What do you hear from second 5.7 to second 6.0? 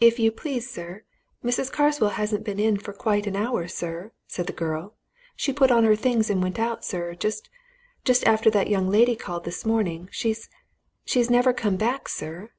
on her